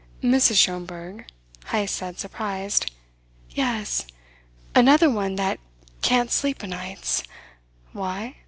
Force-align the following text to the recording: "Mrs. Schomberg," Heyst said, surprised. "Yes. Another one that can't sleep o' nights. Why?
"Mrs. 0.23 0.55
Schomberg," 0.57 1.25
Heyst 1.67 1.95
said, 1.97 2.17
surprised. 2.17 2.89
"Yes. 3.51 4.07
Another 4.73 5.11
one 5.11 5.35
that 5.35 5.59
can't 6.01 6.31
sleep 6.31 6.63
o' 6.63 6.65
nights. 6.65 7.21
Why? 7.93 8.37